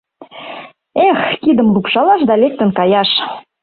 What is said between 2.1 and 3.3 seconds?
да лектын каяш!